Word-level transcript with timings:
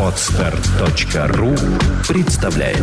Отстар.ру 0.00 1.54
представляет 2.08 2.82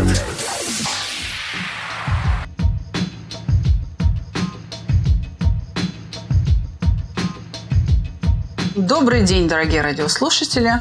Добрый 8.75 9.23
день, 9.23 9.47
дорогие 9.47 9.81
радиослушатели. 9.81 10.73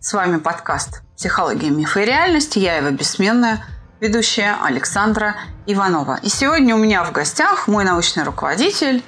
С 0.00 0.14
вами 0.14 0.38
подкаст 0.38 1.02
«Психология, 1.14 1.68
мифы 1.68 2.04
и 2.04 2.06
реальность». 2.06 2.56
Я 2.56 2.76
его 2.76 2.90
бессменная 2.90 3.62
ведущая 4.00 4.56
Александра 4.64 5.34
Иванова. 5.66 6.18
И 6.22 6.30
сегодня 6.30 6.74
у 6.74 6.78
меня 6.78 7.04
в 7.04 7.12
гостях 7.12 7.68
мой 7.68 7.84
научный 7.84 8.22
руководитель 8.22 9.02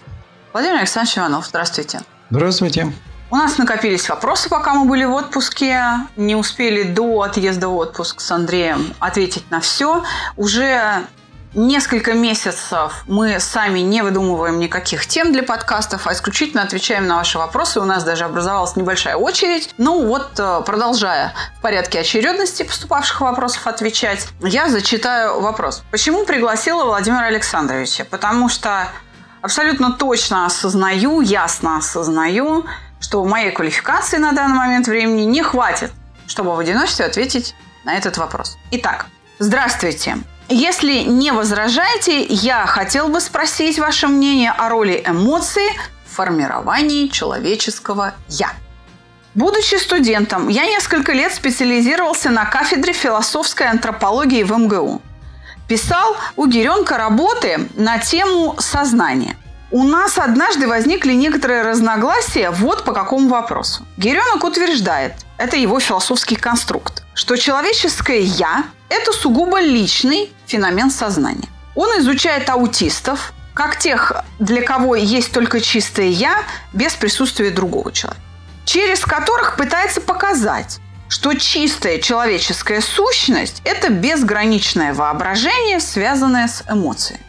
Владимир 0.52 0.76
Александрович 0.80 1.16
Иванов. 1.16 1.46
Здравствуйте. 1.46 2.00
Здравствуйте. 2.28 2.92
У 3.32 3.36
нас 3.36 3.58
накопились 3.58 4.08
вопросы, 4.08 4.48
пока 4.48 4.74
мы 4.74 4.86
были 4.86 5.04
в 5.04 5.14
отпуске. 5.14 5.84
Не 6.16 6.34
успели 6.34 6.82
до 6.82 7.22
отъезда 7.22 7.68
в 7.68 7.76
отпуск 7.76 8.20
с 8.20 8.30
Андреем 8.32 8.92
ответить 8.98 9.48
на 9.52 9.60
все. 9.60 10.02
Уже 10.36 11.04
несколько 11.54 12.14
месяцев 12.14 13.04
мы 13.06 13.38
сами 13.38 13.80
не 13.80 14.02
выдумываем 14.02 14.58
никаких 14.58 15.06
тем 15.06 15.32
для 15.32 15.44
подкастов, 15.44 16.08
а 16.08 16.12
исключительно 16.12 16.64
отвечаем 16.64 17.06
на 17.06 17.18
ваши 17.18 17.38
вопросы. 17.38 17.78
У 17.78 17.84
нас 17.84 18.02
даже 18.02 18.24
образовалась 18.24 18.74
небольшая 18.74 19.14
очередь. 19.14 19.72
Ну 19.78 20.04
вот, 20.08 20.32
э, 20.36 20.62
продолжая 20.66 21.32
в 21.56 21.62
порядке 21.62 22.00
очередности 22.00 22.64
поступавших 22.64 23.20
вопросов 23.20 23.64
отвечать, 23.68 24.26
я 24.40 24.68
зачитаю 24.68 25.40
вопрос. 25.40 25.84
Почему 25.92 26.24
пригласила 26.24 26.84
Владимира 26.84 27.26
Александровича? 27.26 28.04
Потому 28.10 28.48
что 28.48 28.88
абсолютно 29.40 29.92
точно 29.92 30.46
осознаю, 30.46 31.20
ясно 31.20 31.76
осознаю, 31.76 32.64
что 33.00 33.24
моей 33.24 33.50
квалификации 33.50 34.18
на 34.18 34.32
данный 34.32 34.56
момент 34.56 34.86
времени 34.86 35.22
не 35.22 35.42
хватит, 35.42 35.90
чтобы 36.26 36.54
в 36.54 36.58
одиночестве 36.58 37.06
ответить 37.06 37.54
на 37.84 37.96
этот 37.96 38.18
вопрос. 38.18 38.56
Итак, 38.70 39.06
здравствуйте. 39.38 40.18
Если 40.48 41.04
не 41.04 41.32
возражаете, 41.32 42.24
я 42.24 42.66
хотел 42.66 43.08
бы 43.08 43.20
спросить 43.20 43.78
ваше 43.78 44.08
мнение 44.08 44.50
о 44.50 44.68
роли 44.68 45.02
эмоций 45.06 45.68
в 46.04 46.16
формировании 46.16 47.08
человеческого 47.08 48.14
«я». 48.28 48.52
Будучи 49.34 49.76
студентом, 49.76 50.48
я 50.48 50.66
несколько 50.66 51.12
лет 51.12 51.32
специализировался 51.32 52.30
на 52.30 52.46
кафедре 52.46 52.92
философской 52.92 53.68
антропологии 53.68 54.42
в 54.42 54.50
МГУ. 54.50 55.00
Писал 55.68 56.16
у 56.34 56.46
Геренка 56.46 56.98
работы 56.98 57.68
на 57.76 57.98
тему 57.98 58.56
сознания. 58.58 59.36
У 59.72 59.84
нас 59.84 60.18
однажды 60.18 60.66
возникли 60.66 61.12
некоторые 61.12 61.62
разногласия 61.62 62.50
вот 62.50 62.84
по 62.84 62.92
какому 62.92 63.28
вопросу. 63.28 63.86
Геренок 63.96 64.42
утверждает, 64.42 65.14
это 65.38 65.56
его 65.56 65.78
философский 65.78 66.34
конструкт, 66.34 67.04
что 67.14 67.36
человеческое 67.36 68.18
«я»– 68.18 68.64
это 68.88 69.12
сугубо 69.12 69.60
личный 69.60 70.32
феномен 70.46 70.90
сознания. 70.90 71.48
Он 71.76 71.88
изучает 72.00 72.50
аутистов, 72.50 73.32
как 73.54 73.78
тех, 73.78 74.12
для 74.40 74.62
кого 74.62 74.96
есть 74.96 75.30
только 75.30 75.60
чистое 75.60 76.06
«я» 76.06 76.42
без 76.72 76.94
присутствия 76.94 77.50
другого 77.50 77.92
человека, 77.92 78.20
через 78.64 79.04
которых 79.04 79.54
пытается 79.54 80.00
показать, 80.00 80.80
что 81.08 81.32
чистая 81.34 81.98
человеческая 81.98 82.80
сущность– 82.80 83.62
это 83.64 83.92
безграничное 83.92 84.94
воображение, 84.94 85.78
связанное 85.78 86.48
с 86.48 86.64
эмоцией. 86.68 87.20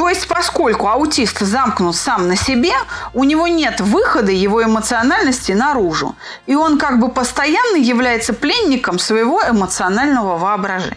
То 0.00 0.08
есть, 0.08 0.26
поскольку 0.26 0.88
аутист 0.88 1.40
замкнут 1.40 1.94
сам 1.94 2.26
на 2.26 2.34
себе, 2.34 2.72
у 3.12 3.22
него 3.24 3.46
нет 3.48 3.82
выхода 3.82 4.32
его 4.32 4.64
эмоциональности 4.64 5.52
наружу. 5.52 6.16
И 6.46 6.54
он 6.54 6.78
как 6.78 6.98
бы 6.98 7.10
постоянно 7.10 7.76
является 7.76 8.32
пленником 8.32 8.98
своего 8.98 9.42
эмоционального 9.46 10.38
воображения. 10.38 10.96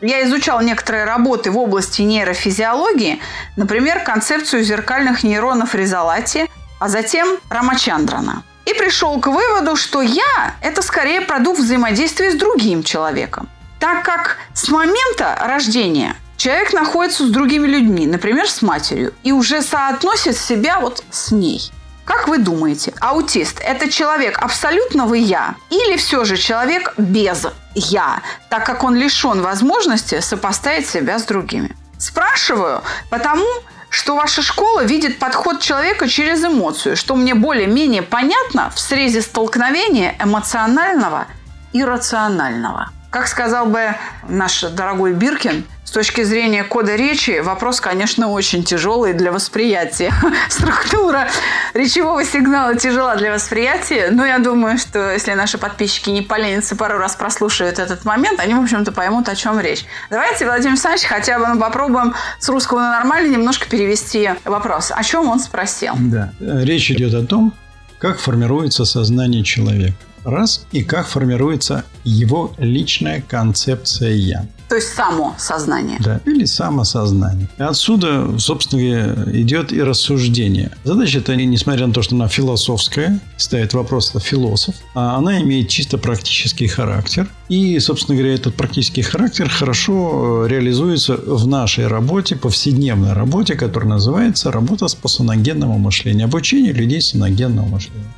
Я 0.00 0.22
изучал 0.26 0.60
некоторые 0.60 1.06
работы 1.06 1.50
в 1.50 1.58
области 1.58 2.02
нейрофизиологии, 2.02 3.20
например, 3.56 4.04
концепцию 4.04 4.62
зеркальных 4.62 5.24
нейронов 5.24 5.74
Резолати, 5.74 6.48
а 6.78 6.88
затем 6.88 7.38
Рамачандрана. 7.50 8.44
И 8.64 8.74
пришел 8.74 9.18
к 9.18 9.26
выводу, 9.26 9.74
что 9.74 10.02
я– 10.02 10.54
это 10.62 10.82
скорее 10.82 11.20
продукт 11.22 11.58
взаимодействия 11.58 12.30
с 12.30 12.36
другим 12.36 12.84
человеком. 12.84 13.48
Так 13.80 14.04
как 14.04 14.36
с 14.52 14.68
момента 14.68 15.36
рождения 15.40 16.14
Человек 16.44 16.74
находится 16.74 17.24
с 17.26 17.30
другими 17.30 17.66
людьми, 17.66 18.06
например, 18.06 18.50
с 18.50 18.60
матерью, 18.60 19.14
и 19.22 19.32
уже 19.32 19.62
соотносит 19.62 20.36
себя 20.36 20.78
вот 20.78 21.02
с 21.10 21.30
ней. 21.30 21.72
Как 22.04 22.28
вы 22.28 22.36
думаете, 22.36 22.92
аутист– 23.00 23.60
это 23.64 23.90
человек 23.90 24.36
абсолютного 24.36 25.14
«я» 25.14 25.54
или 25.70 25.96
все 25.96 26.26
же 26.26 26.36
человек 26.36 26.92
без 26.98 27.46
«я», 27.74 28.20
так 28.50 28.66
как 28.66 28.84
он 28.84 28.94
лишен 28.94 29.40
возможности 29.40 30.20
сопоставить 30.20 30.86
себя 30.86 31.18
с 31.18 31.24
другими? 31.24 31.74
Спрашиваю, 31.96 32.82
потому 33.08 33.46
что 33.88 34.14
ваша 34.14 34.42
школа 34.42 34.84
видит 34.84 35.18
подход 35.18 35.60
человека 35.60 36.08
через 36.08 36.44
эмоцию, 36.44 36.98
что 36.98 37.16
мне 37.16 37.34
более-менее 37.34 38.02
понятно 38.02 38.68
в 38.68 38.78
срезе 38.78 39.22
столкновения 39.22 40.14
эмоционального 40.20 41.26
и 41.72 41.82
рационального. 41.82 42.90
Как 43.08 43.28
сказал 43.28 43.64
бы 43.64 43.94
наш 44.28 44.60
дорогой 44.60 45.14
Биркин, 45.14 45.64
точки 45.94 46.22
зрения 46.22 46.64
кода 46.64 46.96
речи 46.96 47.40
вопрос, 47.40 47.80
конечно, 47.80 48.28
очень 48.28 48.64
тяжелый 48.64 49.14
для 49.14 49.32
восприятия. 49.32 50.12
Структура 50.48 51.28
речевого 51.72 52.24
сигнала 52.24 52.74
тяжела 52.74 53.16
для 53.16 53.32
восприятия, 53.32 54.10
но 54.10 54.26
я 54.26 54.38
думаю, 54.38 54.76
что 54.76 55.12
если 55.12 55.32
наши 55.32 55.56
подписчики 55.56 56.10
не 56.10 56.22
поленятся 56.22 56.76
пару 56.76 56.98
раз 56.98 57.14
прослушают 57.14 57.78
этот 57.78 58.04
момент, 58.04 58.40
они, 58.40 58.54
в 58.54 58.60
общем-то, 58.60 58.92
поймут, 58.92 59.28
о 59.28 59.36
чем 59.36 59.60
речь. 59.60 59.84
Давайте, 60.10 60.44
Владимир 60.44 60.72
Александрович, 60.72 61.06
хотя 61.06 61.38
бы 61.38 61.58
попробуем 61.58 62.14
с 62.38 62.48
русского 62.48 62.80
на 62.80 62.90
нормальный 62.90 63.30
немножко 63.30 63.68
перевести 63.68 64.30
вопрос. 64.44 64.92
О 64.94 65.02
чем 65.02 65.28
он 65.28 65.38
спросил? 65.38 65.94
Да. 65.96 66.32
Речь 66.40 66.90
идет 66.90 67.14
о 67.14 67.24
том, 67.24 67.54
как 67.98 68.18
формируется 68.18 68.84
сознание 68.84 69.44
человека. 69.44 69.94
Раз. 70.24 70.66
И 70.72 70.82
как 70.82 71.06
формируется 71.06 71.84
его 72.04 72.52
личная 72.58 73.22
концепция 73.26 74.12
«я». 74.12 74.46
То 74.68 74.76
есть 74.76 74.94
само 74.94 75.34
сознание. 75.38 75.98
Да, 76.00 76.20
или 76.24 76.46
самосознание. 76.46 77.48
И 77.58 77.62
отсюда, 77.62 78.38
собственно 78.38 78.82
говоря, 78.82 79.40
идет 79.40 79.72
и 79.72 79.82
рассуждение. 79.82 80.72
Задача 80.84 81.18
это, 81.18 81.36
несмотря 81.36 81.86
на 81.86 81.92
то, 81.92 82.02
что 82.02 82.14
она 82.14 82.28
философская, 82.28 83.20
ставит 83.36 83.74
вопрос 83.74 84.10
это 84.10 84.20
философ, 84.20 84.74
а 84.94 85.16
она 85.16 85.40
имеет 85.42 85.68
чисто 85.68 85.98
практический 85.98 86.66
характер. 86.66 87.28
И, 87.48 87.78
собственно 87.78 88.16
говоря, 88.16 88.34
этот 88.34 88.54
практический 88.54 89.02
характер 89.02 89.48
хорошо 89.50 90.44
э, 90.44 90.48
реализуется 90.48 91.16
в 91.16 91.46
нашей 91.46 91.86
работе, 91.86 92.34
повседневной 92.34 93.12
работе, 93.12 93.54
которая 93.54 93.90
называется 93.90 94.50
работа 94.50 94.88
с 94.88 94.96
саногенного 95.06 95.76
мышления, 95.76 96.24
обучение 96.24 96.72
людей 96.72 97.02
саногенного 97.02 97.66
мышления. 97.66 98.12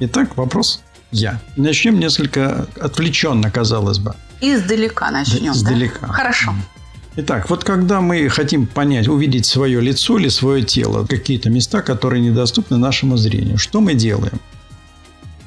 Итак, 0.00 0.36
вопрос 0.36 0.80
«я». 1.10 1.40
Начнем 1.56 1.98
несколько 1.98 2.66
отвлеченно, 2.80 3.50
казалось 3.50 3.98
бы. 3.98 4.14
Издалека 4.40 5.10
начнем. 5.10 5.52
Издалека. 5.52 6.06
Да? 6.06 6.12
Хорошо. 6.12 6.54
Итак, 7.16 7.50
вот 7.50 7.64
когда 7.64 8.00
мы 8.00 8.28
хотим 8.28 8.66
понять, 8.66 9.08
увидеть 9.08 9.44
свое 9.44 9.80
лицо 9.80 10.18
или 10.18 10.28
свое 10.28 10.62
тело, 10.62 11.04
какие-то 11.04 11.50
места, 11.50 11.82
которые 11.82 12.20
недоступны 12.22 12.76
нашему 12.76 13.16
зрению, 13.16 13.58
что 13.58 13.80
мы 13.80 13.94
делаем? 13.94 14.38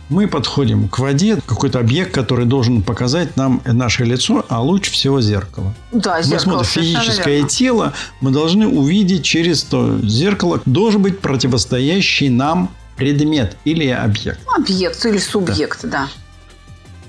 Мы 0.10 0.28
подходим 0.28 0.90
к 0.90 1.00
воде, 1.00 1.38
какой-то 1.46 1.80
объект, 1.80 2.14
который 2.14 2.46
должен 2.46 2.82
показать 2.82 3.38
нам 3.38 3.62
наше 3.66 4.04
лицо, 4.04 4.46
а 4.50 4.62
лучше 4.62 4.92
всего 4.92 5.22
зеркало. 5.22 5.74
Да, 5.94 6.22
зеркало. 6.22 6.58
Мы 6.58 6.66
смотрим 6.66 6.84
физическое 6.84 7.36
верно. 7.36 7.50
тело, 7.50 7.94
мы 8.20 8.32
должны 8.32 8.68
увидеть 8.68 9.24
через 9.24 9.64
то 9.64 9.98
зеркало, 10.04 10.60
должен 10.66 11.02
быть 11.02 11.22
противостоящий 11.22 12.28
нам 12.28 12.70
предмет 13.02 13.58
или 13.66 13.88
объект. 13.88 14.40
Объект 14.56 15.06
или 15.06 15.18
субъект, 15.18 15.80
да. 15.84 15.90
да. 15.90 16.10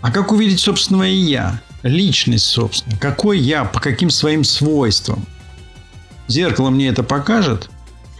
А 0.00 0.10
как 0.10 0.32
увидеть 0.32 0.60
собственное 0.60 1.10
я? 1.10 1.60
личность, 1.82 2.46
собственно. 2.46 2.96
Какой 2.96 3.38
я, 3.38 3.64
по 3.64 3.80
каким 3.80 4.10
своим 4.10 4.44
свойствам. 4.44 5.26
Зеркало 6.28 6.70
мне 6.70 6.88
это 6.88 7.02
покажет? 7.02 7.68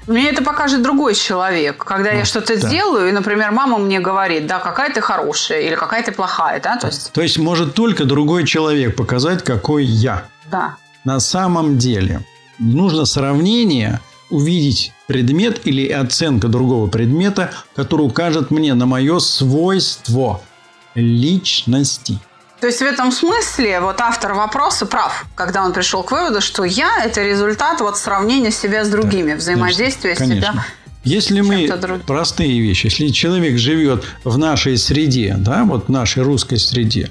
Мне 0.07 0.29
это 0.31 0.43
покажет 0.43 0.83
другой 0.83 1.15
человек. 1.15 1.85
Когда 1.85 2.11
вот, 2.11 2.17
я 2.19 2.25
что-то 2.25 2.61
да. 2.61 2.69
сделаю, 2.69 3.09
и, 3.09 3.13
например, 3.13 3.53
мама 3.53 3.79
мне 3.79 4.01
говорит, 4.01 4.47
да, 4.47 4.59
какая 4.59 4.93
ты 4.93 5.01
хорошая 5.01 5.61
или 5.61 5.77
какая 5.77 6.03
ты 6.03 6.11
плохая, 6.11 6.61
да, 6.61 6.77
то 6.77 6.89
есть... 6.89 7.13
То 7.13 7.23
есть 7.23 7.39
может 7.39 7.75
только 7.75 8.05
другой 8.05 8.45
человек 8.45 8.97
показать, 8.97 9.45
какой 9.45 9.85
я. 9.85 10.25
Да. 10.51 10.77
На 11.05 11.21
самом 11.21 11.79
деле 11.79 12.21
нужно 12.59 13.05
сравнение, 13.05 14.01
увидеть 14.33 14.93
предмет 15.07 15.61
или 15.65 15.87
оценка 15.89 16.49
другого 16.49 16.89
предмета, 16.89 17.53
который 17.77 18.03
укажет 18.03 18.51
мне 18.51 18.75
на 18.75 18.87
мое 18.87 19.19
свойство 19.19 20.41
личности. 20.95 22.19
То 22.61 22.69
есть 22.69 22.79
в 22.79 22.85
этом 22.85 23.11
смысле 23.11 23.81
вот 23.81 24.01
автор 24.01 24.35
вопроса 24.35 24.87
прав, 24.87 25.27
когда 25.35 25.65
он 25.65 25.73
пришел 25.73 26.03
к 26.03 26.13
выводу, 26.13 26.41
что 26.41 26.65
я– 26.65 27.05
это 27.05 27.23
результат 27.23 27.81
вот 27.81 27.99
сравнения 27.99 28.53
себя 28.53 28.85
с 28.85 28.89
другими, 28.89 29.35
взаимодействия 29.35 30.15
конечно. 30.15 30.53
себя 30.53 30.65
Если 31.05 31.41
мы 31.41 31.67
другим. 31.77 32.07
простые 32.07 32.61
вещи, 32.61 32.87
если 32.87 33.09
человек 33.09 33.59
живет 33.59 34.05
в 34.23 34.39
нашей 34.39 34.79
среде, 34.79 35.35
да, 35.37 35.65
вот 35.65 35.89
в 35.89 35.89
нашей 35.91 36.23
русской 36.23 36.57
среде, 36.57 37.11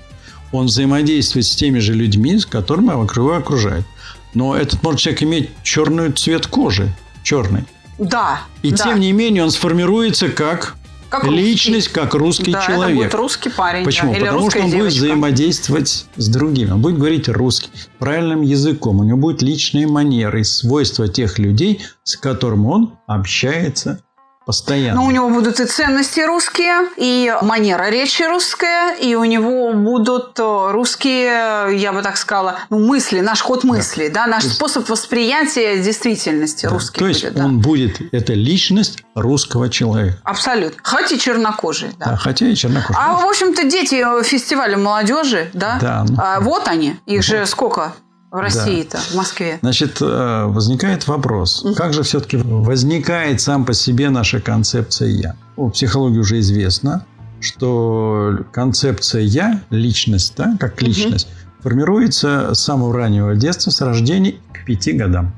он 0.54 0.68
взаимодействует 0.68 1.46
с 1.46 1.56
теми 1.56 1.80
же 1.80 1.94
людьми, 1.94 2.40
с 2.40 2.46
которыми 2.46 2.92
его 2.92 3.36
окружает. 3.36 3.86
Но 4.34 4.56
этот 4.56 4.82
может 4.84 5.02
человек 5.02 5.24
иметь 5.24 5.50
черный 5.64 6.12
цвет 6.14 6.48
кожи, 6.48 6.94
черный. 7.24 7.64
Да. 7.98 8.42
И 8.62 8.72
да. 8.72 8.78
тем 8.78 9.00
не 9.00 9.12
менее 9.12 9.44
он 9.44 9.52
сформируется 9.52 10.30
как, 10.30 10.76
Как 11.10 11.24
русский. 11.24 11.40
личность, 11.40 11.88
как 11.90 12.14
русский 12.16 12.52
да, 12.52 12.66
человек. 12.66 12.96
это 12.98 13.04
будет 13.04 13.14
русский 13.16 13.50
парень. 13.50 13.86
Почему? 13.86 14.12
да, 14.12 14.18
или 14.18 14.26
Потому 14.26 14.50
что 14.50 14.60
он 14.60 14.66
будет 14.66 14.76
девочка. 14.76 14.98
взаимодействовать 14.98 16.06
с 16.16 16.28
другими. 16.28 16.72
Он 16.72 16.82
будет 16.82 16.98
говорить 16.98 17.30
русский, 17.30 17.70
правильным 18.00 18.42
языком. 18.42 19.00
У 19.00 19.04
него 19.04 19.18
будут 19.18 19.42
личные 19.42 19.88
манеры 19.88 20.42
и 20.42 20.44
свойства 20.44 21.08
тех 21.08 21.38
людей, 21.38 21.82
с 22.04 22.16
которыми 22.18 22.66
он 22.66 22.94
общается 23.08 24.02
постоянно. 24.46 25.02
Но 25.02 25.08
у 25.08 25.12
него 25.12 25.30
будут 25.30 25.60
и 25.60 25.66
ценности 25.66 26.20
русские, 26.22 26.90
и 26.98 27.34
манера 27.42 27.90
речи 27.90 28.24
русская, 28.24 28.96
и 28.96 29.16
у 29.16 29.24
него 29.24 29.74
будут 29.74 30.38
э, 30.40 30.72
русские, 30.72 31.78
я 31.78 31.94
бы 31.94 32.02
так 32.02 32.18
сказала, 32.18 32.60
ну, 32.70 32.80
мысли, 32.80 33.20
наш 33.22 33.42
ход 33.42 33.64
мысли, 33.64 34.08
да, 34.08 34.28
наш 34.28 34.44
способ 34.46 34.88
восприятия 34.90 35.82
действительности 35.82 36.66
Да. 36.66 36.72
русский 36.72 37.00
То 37.00 37.08
есть 37.08 37.22
будет, 37.24 37.34
да. 37.36 37.46
он 37.46 37.60
будет, 37.60 38.14
это 38.14 38.34
личность 38.34 39.04
русского 39.16 39.70
человека. 39.70 40.18
Абсолютно. 40.24 40.80
Хоть 40.84 41.12
и 41.12 41.20
чернокожий, 41.20 41.90
да. 42.00 42.12
Да, 42.12 42.18
хотя 42.18 42.48
и 42.48 42.56
чернокожий. 42.56 42.96
А, 43.00 43.18
в 43.18 43.26
общем-то, 43.26 43.64
дети 43.66 44.04
фестиваля 44.24 44.78
молодежи, 44.78 45.50
да? 45.54 45.78
Да, 45.82 46.06
ну. 46.08 46.16
А, 46.18 46.40
вот 46.40 46.68
они. 46.68 46.98
Их 47.06 47.24
же 47.24 47.46
сколько 47.46 47.94
в 48.32 48.40
России-то, 48.40 48.98
в 48.98 49.16
Москве? 49.16 49.60
Значит, 49.62 49.98
э, 50.02 50.46
возникает 50.46 51.08
вопрос, 51.08 51.66
как 51.76 51.94
же 51.94 52.04
все-таки 52.04 52.38
возникает 52.38 53.42
сам 53.42 53.66
по 53.66 53.74
себе 53.74 54.10
наша 54.10 54.40
концепция 54.40 55.10
«я»? 55.10 55.36
У 55.58 55.70
психологии 55.70 56.20
уже 56.20 56.40
известно, 56.40 57.06
что 57.42 58.40
концепция 58.54 59.22
«я», 59.22 59.62
личность, 59.70 60.34
да, 60.38 60.56
как 60.60 60.82
личность, 60.82 61.28
формируется 61.60 62.54
с 62.54 62.60
самого 62.60 62.96
раннего 62.96 63.36
детства, 63.36 63.70
с 63.70 63.82
рождения 63.82 64.36
к 64.54 64.66
пяти 64.66 64.94
годам. 64.94 65.34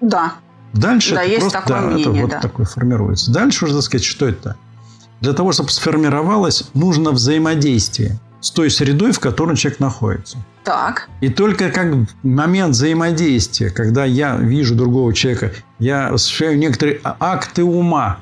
Да. 0.00 0.34
Дальше 0.74 1.14
Да, 1.14 1.22
это 1.22 1.30
есть 1.30 1.40
просто 1.40 1.58
такое 1.60 1.80
да, 1.80 1.86
это 1.86 1.94
мнение, 1.94 2.22
вот 2.22 2.30
да. 2.30 2.40
такое 2.40 2.66
формируется. 2.66 3.32
Дальше 3.32 3.64
уже, 3.64 3.74
так 3.74 3.82
сказать, 3.84 4.04
что 4.04 4.26
это? 4.26 4.56
Для 5.20 5.32
того, 5.32 5.52
чтобы 5.52 5.70
сформировалось, 5.70 6.64
нужно 6.74 7.12
взаимодействие 7.12 8.18
с 8.40 8.50
той 8.50 8.70
средой, 8.70 9.12
в 9.12 9.20
которой 9.20 9.56
человек 9.56 9.80
находится. 9.80 10.38
Так. 10.64 11.08
И 11.20 11.28
только 11.28 11.70
как 11.70 11.88
момент 12.22 12.74
взаимодействия, 12.74 13.70
когда 13.70 14.04
я 14.04 14.36
вижу 14.36 14.74
другого 14.74 15.12
человека, 15.12 15.52
я 15.78 16.08
осуществляю 16.08 16.58
некоторые 16.58 17.00
акты 17.04 17.62
ума, 17.62 18.18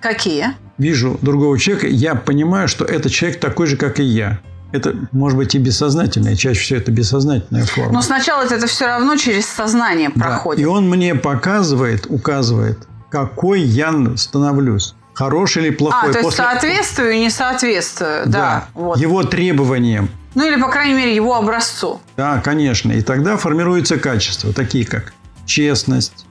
Какие? 0.00 0.54
вижу 0.78 1.18
другого 1.20 1.58
человека, 1.58 1.88
я 1.88 2.14
понимаю, 2.14 2.68
что 2.68 2.84
этот 2.84 3.12
человек 3.12 3.40
такой 3.40 3.66
же, 3.66 3.76
как 3.76 3.98
и 4.00 4.04
я. 4.04 4.38
Это 4.72 4.94
может 5.10 5.36
быть 5.36 5.56
и 5.56 5.58
бессознательное, 5.58 6.36
чаще 6.36 6.60
всего 6.60 6.78
это 6.78 6.92
бессознательная 6.92 7.64
форма. 7.66 7.92
Но 7.92 8.02
сначала 8.02 8.42
это 8.44 8.66
все 8.68 8.86
равно 8.86 9.16
через 9.16 9.46
сознание 9.46 10.10
Да. 10.14 10.24
проходит. 10.26 10.62
И 10.62 10.64
он 10.66 10.88
мне 10.88 11.16
показывает, 11.16 12.06
указывает, 12.08 12.78
какой 13.10 13.62
я 13.62 13.92
становлюсь. 14.16 14.94
Хороший 15.12 15.64
или 15.66 15.70
плохой. 15.70 16.10
А, 16.10 16.12
то 16.12 16.18
есть 16.20 16.22
После- 16.22 16.44
соответствую 16.44 17.12
и 17.14 17.18
не 17.18 17.30
соответствую. 17.30 18.22
Да. 18.26 18.68
Вот. 18.74 18.96
Его 18.96 19.24
требованиям. 19.24 20.08
Ну 20.34 20.46
или, 20.46 20.60
по 20.60 20.68
крайней 20.68 20.94
мере, 20.94 21.14
его 21.14 21.34
образцу. 21.36 22.00
Да, 22.16 22.40
конечно. 22.40 22.92
И 22.92 23.02
тогда 23.02 23.36
формируются 23.36 23.98
качества, 23.98 24.52
такие 24.52 24.86
как 24.86 25.12
честность, 25.44 26.26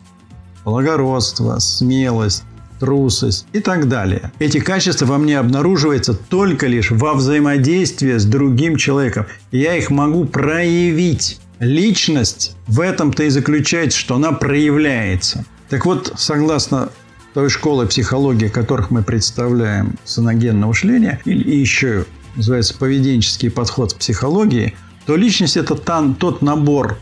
благородство, 0.63 1.59
смелость, 1.59 2.43
трусость 2.79 3.45
и 3.51 3.59
так 3.59 3.87
далее. 3.87 4.31
Эти 4.39 4.59
качества 4.59 5.05
во 5.05 5.17
мне 5.17 5.37
обнаруживаются 5.37 6.13
только 6.13 6.67
лишь 6.67 6.91
во 6.91 7.13
взаимодействии 7.13 8.17
с 8.17 8.25
другим 8.25 8.77
человеком. 8.77 9.25
Я 9.51 9.75
их 9.75 9.89
могу 9.89 10.25
проявить. 10.25 11.39
Личность 11.59 12.55
в 12.67 12.79
этом-то 12.79 13.23
и 13.23 13.29
заключается, 13.29 13.99
что 13.99 14.15
она 14.15 14.31
проявляется. 14.31 15.43
Так 15.67 15.85
вот, 15.85 16.13
согласно 16.15 16.89
той 17.33 17.49
школы 17.49 17.85
психологии, 17.85 18.47
которых 18.47 18.91
мы 18.91 19.03
представляем 19.03 19.95
саногенное 20.05 20.67
мышление, 20.67 21.19
и 21.25 21.31
и 21.31 21.59
еще 21.59 22.05
называется 22.35 22.77
поведенческий 22.77 23.49
подход 23.49 23.91
в 23.93 23.97
психологии, 23.97 24.75
то 25.05 25.15
личность– 25.15 25.57
это 25.57 25.75
там, 25.75 26.13
тот 26.15 26.41
набор 26.41 26.99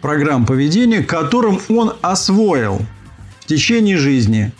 программ 0.00 0.46
поведения, 0.46 1.02
которым 1.02 1.60
он 1.68 1.94
освоил 2.02 2.84
в 3.40 3.46
течение 3.46 3.96
жизни, 3.96 4.52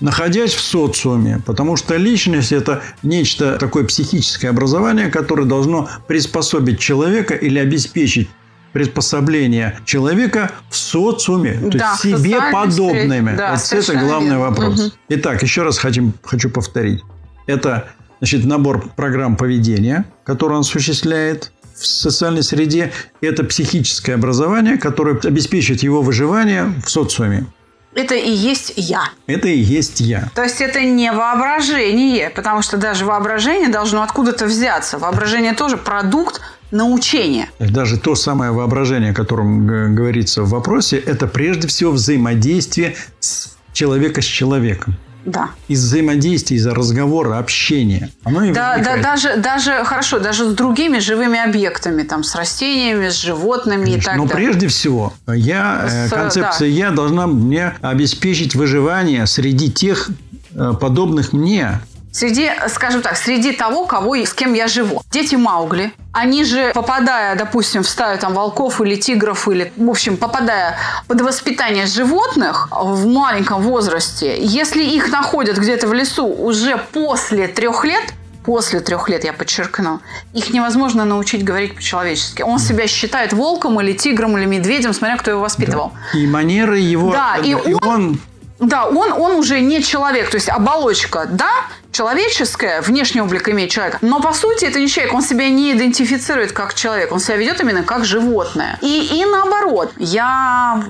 находясь 0.00 0.52
в 0.52 0.60
социуме. 0.60 1.40
Потому 1.46 1.76
что 1.76 1.96
личность– 1.96 2.52
это 2.52 2.82
нечто 3.02 3.58
такое 3.58 3.84
психическое 3.84 4.48
образование, 4.48 5.08
которое 5.08 5.44
должно 5.44 5.88
приспособить 6.08 6.80
человека 6.80 7.34
или 7.34 7.58
обеспечить 7.58 8.28
приспособление 8.72 9.78
человека 9.86 10.50
в 10.68 10.76
социуме, 10.76 11.54
то 11.54 11.78
Да, 11.78 11.92
есть 11.92 12.04
в 12.04 12.20
себе 12.20 12.38
подобными. 12.52 13.34
Да, 13.34 13.54
вот 13.54 13.72
это 13.72 13.94
главный 13.94 14.30
верно. 14.30 14.40
вопрос. 14.40 14.80
Мгм. 14.80 14.92
Итак, 15.08 15.42
еще 15.42 15.62
раз 15.62 15.78
хочу, 15.78 16.12
хочу 16.22 16.50
повторить. 16.50 17.00
Это 17.46 17.88
значит, 18.20 18.44
набор 18.44 18.88
программ 18.96 19.36
поведения, 19.36 20.04
который 20.24 20.54
он 20.54 20.60
осуществляет 20.60 21.52
в 21.74 21.86
социальной 21.86 22.42
среде. 22.42 22.92
Это 23.20 23.44
психическое 23.44 24.14
образование, 24.14 24.78
которое 24.78 25.18
обеспечит 25.18 25.82
его 25.82 26.02
выживание 26.02 26.72
в 26.84 26.90
социуме. 26.90 27.46
Это 27.94 28.14
и 28.14 28.30
есть 28.30 28.74
я. 28.76 29.04
Это 29.26 29.48
и 29.48 29.58
есть 29.58 30.00
я. 30.00 30.28
То 30.34 30.42
есть 30.42 30.60
это 30.60 30.82
не 30.82 31.10
воображение, 31.12 32.28
потому 32.30 32.60
что 32.62 32.76
даже 32.76 33.06
воображение 33.06 33.68
должно 33.70 34.02
откуда-то 34.02 34.44
взяться. 34.46 34.98
Воображение 34.98 35.54
тоже 35.54 35.78
продукт 35.78 36.40
научения. 36.70 37.48
Даже 37.58 37.98
то 37.98 38.14
самое 38.14 38.50
воображение, 38.52 39.12
о 39.12 39.14
котором 39.14 39.66
г- 39.66 39.88
говорится 39.88 40.42
в 40.42 40.50
вопросе, 40.50 40.98
это 40.98 41.26
прежде 41.26 41.68
всего 41.68 41.92
взаимодействие 41.92 42.96
с 43.20 43.56
человека 43.72 44.20
с 44.20 44.24
человеком. 44.26 44.94
Да. 45.26 45.50
Из 45.66 45.82
взаимодействия, 45.82 46.56
из-за 46.56 46.72
разговора, 46.72 47.38
общения. 47.38 48.10
Оно 48.22 48.44
и 48.44 48.52
Да, 48.52 48.78
да, 48.78 48.96
даже, 48.96 49.36
даже, 49.36 49.84
хорошо, 49.84 50.20
даже 50.20 50.48
с 50.50 50.54
другими 50.54 51.00
живыми 51.00 51.38
объектами, 51.38 52.04
там, 52.04 52.22
с 52.22 52.34
растениями, 52.36 53.08
с 53.08 53.20
животными 53.20 53.82
и 53.82 53.84
Конечно. 53.86 54.12
так 54.12 54.16
Но 54.18 54.26
далее. 54.26 54.46
прежде 54.46 54.68
всего, 54.68 55.12
я, 55.26 55.80
э, 55.90 56.08
С, 56.08 56.10
концепция 56.10 56.68
я 56.68 56.92
должна 56.92 57.26
мне 57.26 57.74
обеспечить 57.82 58.54
выживание 58.54 59.26
среди 59.26 59.70
тех 59.70 60.08
э, 60.54 60.72
подобных 60.80 61.32
мне. 61.32 61.80
Среди, 62.16 62.50
скажем 62.68 63.02
так, 63.02 63.14
среди 63.14 63.52
того, 63.52 63.84
кого 63.84 64.14
и 64.14 64.24
с 64.24 64.32
кем 64.32 64.54
я 64.54 64.68
живу. 64.68 65.02
Дети 65.10 65.34
Маугли, 65.34 65.92
они 66.12 66.44
же, 66.44 66.72
попадая, 66.72 67.36
допустим, 67.36 67.82
в 67.82 67.88
стаю 67.90 68.18
там, 68.18 68.32
волков 68.32 68.80
или 68.80 68.94
тигров, 68.96 69.46
или, 69.48 69.70
в 69.76 69.90
общем, 69.90 70.16
попадая 70.16 70.78
под 71.08 71.20
воспитание 71.20 71.84
животных 71.84 72.68
в 72.70 73.06
маленьком 73.06 73.60
возрасте, 73.60 74.34
если 74.40 74.82
их 74.82 75.12
находят 75.12 75.58
где-то 75.58 75.88
в 75.88 75.92
лесу 75.92 76.24
уже 76.26 76.78
после 76.90 77.48
трех 77.48 77.84
лет, 77.84 78.14
после 78.46 78.80
трех 78.80 79.10
лет, 79.10 79.22
я 79.24 79.34
подчеркну, 79.34 80.00
их 80.32 80.48
невозможно 80.54 81.04
научить 81.04 81.44
говорить 81.44 81.76
по-человечески. 81.76 82.40
Он 82.40 82.58
себя 82.58 82.86
считает 82.86 83.34
волком 83.34 83.78
или 83.82 83.92
тигром 83.92 84.38
или 84.38 84.46
медведем, 84.46 84.94
смотря 84.94 85.18
кто 85.18 85.32
его 85.32 85.42
воспитывал. 85.42 85.92
И 86.14 86.26
манеры 86.26 86.78
его... 86.78 87.12
Да, 87.12 87.36
и 87.36 87.54
он... 87.82 88.18
Да, 88.58 88.86
он, 88.86 89.12
он 89.12 89.32
уже 89.32 89.60
не 89.60 89.82
человек, 89.82 90.30
то 90.30 90.36
есть 90.38 90.48
оболочка, 90.48 91.26
да, 91.30 91.50
человеческая, 91.96 92.82
внешний 92.82 93.22
облик 93.22 93.48
имеет 93.48 93.70
человека, 93.70 93.98
но 94.02 94.20
по 94.20 94.34
сути 94.34 94.66
это 94.66 94.78
не 94.78 94.86
человек, 94.86 95.14
он 95.14 95.22
себя 95.22 95.48
не 95.48 95.72
идентифицирует 95.72 96.52
как 96.52 96.74
человек, 96.74 97.10
он 97.10 97.20
себя 97.20 97.36
ведет 97.36 97.62
именно 97.62 97.82
как 97.82 98.04
животное. 98.04 98.78
И, 98.82 99.18
и 99.18 99.24
наоборот, 99.24 99.94
я 99.96 100.82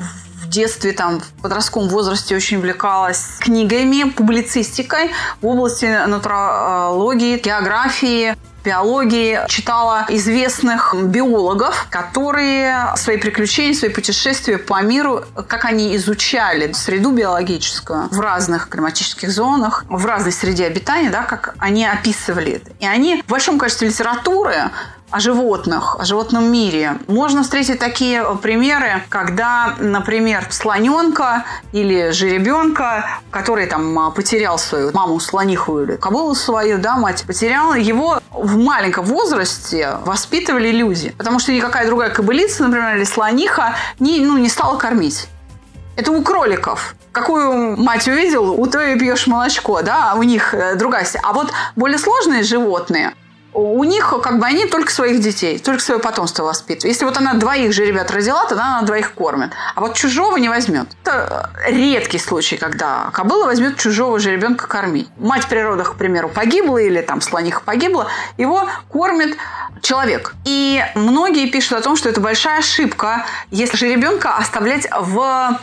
в 0.42 0.48
детстве, 0.48 0.92
там, 0.92 1.20
в 1.20 1.42
подростковом 1.42 1.88
возрасте 1.88 2.34
очень 2.34 2.56
увлекалась 2.56 3.38
книгами, 3.38 4.10
публицистикой 4.10 5.12
в 5.40 5.46
области 5.46 5.84
натурологии, 5.84 7.38
географии, 7.38 8.36
биологии, 8.66 9.40
читала 9.48 10.06
известных 10.08 10.94
биологов, 10.94 11.86
которые 11.88 12.92
свои 12.96 13.16
приключения, 13.16 13.74
свои 13.74 13.90
путешествия 13.90 14.58
по 14.58 14.82
миру, 14.82 15.22
как 15.46 15.64
они 15.64 15.94
изучали 15.96 16.72
среду 16.72 17.12
биологическую 17.12 18.08
в 18.10 18.20
разных 18.20 18.68
климатических 18.68 19.30
зонах, 19.30 19.84
в 19.88 20.04
разной 20.04 20.32
среде 20.32 20.66
обитания, 20.66 21.10
да, 21.10 21.22
как 21.22 21.54
они 21.58 21.86
описывали 21.86 22.52
это. 22.52 22.72
И 22.80 22.86
они 22.86 23.22
в 23.22 23.30
большом 23.30 23.58
количестве 23.58 23.88
литературы 23.88 24.70
о 25.10 25.20
животных, 25.20 25.96
о 25.98 26.04
животном 26.04 26.50
мире. 26.50 26.98
Можно 27.06 27.42
встретить 27.42 27.78
такие 27.78 28.24
примеры, 28.42 29.02
когда, 29.08 29.74
например, 29.78 30.46
слоненка 30.50 31.44
или 31.72 32.10
жеребенка, 32.10 33.20
который 33.30 33.66
там 33.66 34.12
потерял 34.12 34.58
свою 34.58 34.92
маму 34.92 35.20
слониху 35.20 35.80
или 35.80 35.96
кобылу 35.96 36.34
свою, 36.34 36.78
да, 36.78 36.96
мать 36.96 37.24
потеряла, 37.26 37.74
его 37.74 38.18
в 38.32 38.56
маленьком 38.56 39.04
возрасте 39.04 39.98
воспитывали 40.04 40.70
люди. 40.70 41.14
Потому 41.16 41.38
что 41.38 41.52
никакая 41.52 41.86
другая 41.86 42.10
кобылица, 42.10 42.64
например, 42.64 42.96
или 42.96 43.04
слониха 43.04 43.76
не, 44.00 44.20
ну, 44.20 44.36
не 44.38 44.48
стала 44.48 44.76
кормить. 44.76 45.28
Это 45.96 46.12
у 46.12 46.22
кроликов. 46.22 46.94
Какую 47.12 47.78
мать 47.78 48.06
увидел, 48.06 48.50
у 48.50 48.66
той 48.66 48.98
пьешь 48.98 49.26
молочко, 49.26 49.80
да, 49.80 50.14
у 50.16 50.22
них 50.22 50.52
э, 50.52 50.74
другая 50.76 51.06
А 51.22 51.32
вот 51.32 51.50
более 51.74 51.98
сложные 51.98 52.42
животные– 52.42 53.14
у 53.56 53.84
них 53.84 54.14
как 54.22 54.38
бы 54.38 54.44
они 54.44 54.66
только 54.66 54.92
своих 54.92 55.20
детей, 55.20 55.58
только 55.58 55.80
свое 55.80 55.98
потомство 55.98 56.44
воспитывают. 56.44 56.84
Если 56.84 57.06
вот 57.06 57.16
она 57.16 57.34
двоих 57.34 57.72
же 57.72 57.86
ребят 57.86 58.10
родила, 58.10 58.44
тогда 58.44 58.76
она 58.76 58.82
двоих 58.82 59.14
кормит. 59.14 59.50
А 59.74 59.80
вот 59.80 59.94
чужого 59.94 60.36
не 60.36 60.50
возьмет. 60.50 60.88
Это 61.02 61.50
редкий 61.66 62.18
случай, 62.18 62.58
когда 62.58 63.08
кобыла 63.12 63.46
возьмет 63.46 63.78
чужого 63.78 64.18
же 64.18 64.30
ребенка 64.32 64.66
кормить. 64.66 65.08
Мать 65.16 65.46
природа, 65.46 65.84
к 65.84 65.96
примеру, 65.96 66.28
погибла 66.28 66.76
или 66.76 67.00
там 67.00 67.22
слониха 67.22 67.62
погибла, 67.62 68.08
его 68.36 68.68
кормит 68.90 69.38
человек. 69.80 70.34
И 70.44 70.84
многие 70.94 71.50
пишут 71.50 71.72
о 71.72 71.80
том, 71.80 71.96
что 71.96 72.10
это 72.10 72.20
большая 72.20 72.58
ошибка, 72.58 73.24
если 73.50 73.78
же 73.78 73.88
ребенка 73.88 74.36
оставлять 74.36 74.86
в 75.00 75.58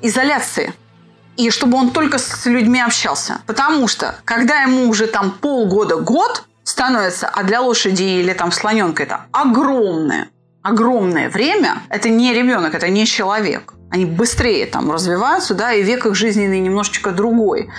изоляции 0.00 0.72
и 1.36 1.50
чтобы 1.50 1.76
он 1.76 1.90
только 1.90 2.18
с 2.18 2.46
людьми 2.46 2.80
общался. 2.80 3.40
Потому 3.46 3.88
что, 3.88 4.14
когда 4.24 4.62
ему 4.62 4.88
уже 4.88 5.08
там 5.08 5.32
полгода, 5.32 5.96
год, 5.96 6.44
становится, 6.74 7.28
а 7.28 7.44
для 7.44 7.60
лошади 7.60 8.02
или 8.02 8.32
там 8.32 8.50
слоненка 8.50 9.04
это 9.04 9.20
огромное, 9.30 10.26
огромное 10.62 11.30
время, 11.30 11.82
это 11.88 12.08
не 12.08 12.34
ребенок, 12.34 12.74
это 12.74 12.88
не 12.88 13.06
человек 13.06 13.74
они 13.94 14.06
быстрее 14.06 14.66
там 14.66 14.90
развиваются, 14.90 15.54
да, 15.54 15.72
и 15.72 15.84
век 15.84 16.04
их 16.04 16.16
жизненный 16.16 16.58
немножечко 16.58 17.12
другой, 17.12 17.70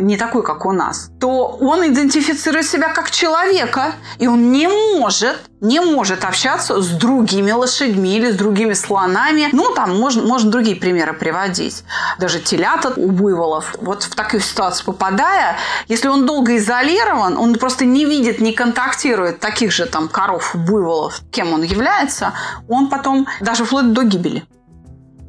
не 0.00 0.18
такой, 0.18 0.42
как 0.42 0.66
у 0.66 0.72
нас, 0.72 1.10
то 1.18 1.46
он 1.46 1.86
идентифицирует 1.86 2.66
себя 2.66 2.92
как 2.92 3.10
человека, 3.10 3.94
и 4.18 4.26
он 4.26 4.52
не 4.52 4.68
может, 4.68 5.38
не 5.62 5.80
может 5.80 6.26
общаться 6.26 6.82
с 6.82 6.88
другими 6.88 7.52
лошадьми 7.52 8.18
или 8.18 8.32
с 8.32 8.36
другими 8.36 8.74
слонами. 8.74 9.48
Ну, 9.52 9.72
там 9.74 9.98
можно, 9.98 10.22
можно 10.22 10.50
другие 10.50 10.76
примеры 10.76 11.14
приводить. 11.14 11.84
Даже 12.18 12.38
телята 12.40 12.92
у 12.94 13.10
буйволов. 13.10 13.74
Вот 13.80 14.02
в 14.02 14.14
такую 14.14 14.40
ситуацию 14.40 14.84
попадая, 14.84 15.56
если 15.88 16.08
он 16.08 16.26
долго 16.26 16.58
изолирован, 16.58 17.38
он 17.38 17.54
просто 17.54 17.86
не 17.86 18.04
видит, 18.04 18.40
не 18.40 18.52
контактирует 18.52 19.40
таких 19.40 19.72
же 19.72 19.86
там 19.86 20.08
коров, 20.08 20.54
буйволов, 20.54 21.22
кем 21.30 21.54
он 21.54 21.62
является, 21.62 22.34
он 22.68 22.90
потом 22.90 23.26
даже 23.40 23.64
вплоть 23.64 23.94
до 23.94 24.02
гибели. 24.02 24.44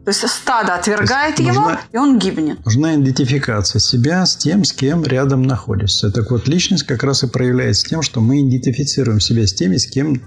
То 0.05 0.09
есть 0.09 0.27
стадо 0.27 0.75
отвергает 0.75 1.39
есть 1.39 1.55
его, 1.55 1.71
и 1.91 1.97
он 1.97 2.19
гибнет. 2.19 2.63
Нужна 2.65 2.95
идентификация 2.95 3.79
себя 3.79 4.25
с 4.25 4.35
тем, 4.35 4.65
с 4.65 4.73
кем 4.73 5.03
рядом 5.03 5.43
находишься. 5.43 6.11
Так 6.11 6.29
вот, 6.31 6.47
личность 6.47 6.83
как 6.83 7.03
раз 7.03 7.23
и 7.23 7.27
проявляется 7.27 7.87
тем, 7.87 8.01
что 8.01 8.19
мы 8.19 8.41
идентифицируем 8.41 9.21
себя 9.21 9.47
с 9.47 9.53
теми, 9.53 9.77
с 9.77 9.87
кем 9.87 10.21